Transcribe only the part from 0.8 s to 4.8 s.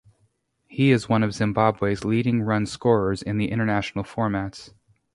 is one of Zimbabwe's leading run scorers in international formats.